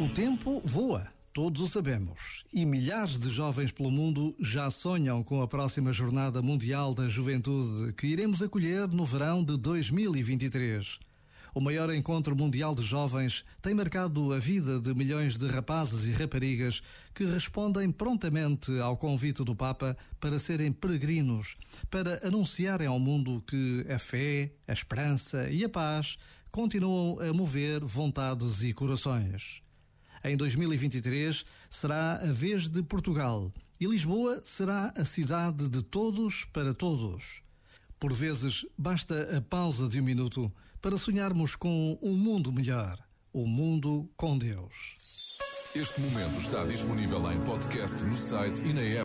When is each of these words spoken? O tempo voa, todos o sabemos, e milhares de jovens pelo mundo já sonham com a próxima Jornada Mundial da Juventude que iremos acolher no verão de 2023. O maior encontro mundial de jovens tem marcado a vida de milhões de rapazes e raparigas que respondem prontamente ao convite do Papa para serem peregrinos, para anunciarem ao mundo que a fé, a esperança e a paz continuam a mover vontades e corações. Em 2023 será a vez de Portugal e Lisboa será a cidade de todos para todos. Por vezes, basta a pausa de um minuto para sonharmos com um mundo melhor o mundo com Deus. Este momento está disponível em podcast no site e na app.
O 0.00 0.08
tempo 0.08 0.60
voa, 0.64 1.06
todos 1.32 1.62
o 1.62 1.68
sabemos, 1.68 2.44
e 2.52 2.66
milhares 2.66 3.16
de 3.16 3.28
jovens 3.28 3.70
pelo 3.70 3.92
mundo 3.92 4.34
já 4.40 4.68
sonham 4.70 5.22
com 5.22 5.40
a 5.40 5.46
próxima 5.46 5.92
Jornada 5.92 6.42
Mundial 6.42 6.94
da 6.94 7.08
Juventude 7.08 7.92
que 7.92 8.08
iremos 8.08 8.42
acolher 8.42 8.88
no 8.88 9.04
verão 9.04 9.44
de 9.44 9.56
2023. 9.56 10.98
O 11.54 11.60
maior 11.60 11.92
encontro 11.92 12.34
mundial 12.34 12.74
de 12.74 12.82
jovens 12.82 13.44
tem 13.60 13.74
marcado 13.74 14.32
a 14.32 14.38
vida 14.38 14.80
de 14.80 14.94
milhões 14.94 15.36
de 15.36 15.46
rapazes 15.46 16.06
e 16.06 16.10
raparigas 16.10 16.82
que 17.14 17.26
respondem 17.26 17.92
prontamente 17.92 18.78
ao 18.80 18.96
convite 18.96 19.44
do 19.44 19.54
Papa 19.54 19.94
para 20.18 20.38
serem 20.38 20.72
peregrinos, 20.72 21.56
para 21.90 22.26
anunciarem 22.26 22.86
ao 22.86 22.98
mundo 22.98 23.44
que 23.46 23.84
a 23.86 23.98
fé, 23.98 24.50
a 24.66 24.72
esperança 24.72 25.50
e 25.50 25.62
a 25.62 25.68
paz 25.68 26.16
continuam 26.50 27.20
a 27.20 27.30
mover 27.34 27.84
vontades 27.84 28.62
e 28.62 28.72
corações. 28.72 29.62
Em 30.24 30.38
2023 30.38 31.44
será 31.68 32.14
a 32.14 32.32
vez 32.32 32.66
de 32.66 32.82
Portugal 32.82 33.52
e 33.78 33.86
Lisboa 33.86 34.40
será 34.42 34.90
a 34.96 35.04
cidade 35.04 35.68
de 35.68 35.82
todos 35.82 36.46
para 36.46 36.72
todos. 36.72 37.42
Por 38.02 38.12
vezes, 38.12 38.66
basta 38.76 39.38
a 39.38 39.40
pausa 39.40 39.88
de 39.88 40.00
um 40.00 40.02
minuto 40.02 40.52
para 40.80 40.96
sonharmos 40.96 41.54
com 41.54 41.96
um 42.02 42.14
mundo 42.14 42.52
melhor 42.52 42.98
o 43.32 43.46
mundo 43.46 44.10
com 44.16 44.36
Deus. 44.36 45.38
Este 45.72 46.00
momento 46.00 46.36
está 46.40 46.64
disponível 46.64 47.30
em 47.30 47.40
podcast 47.44 48.02
no 48.02 48.16
site 48.16 48.64
e 48.64 48.72
na 48.72 48.80
app. 48.80 48.98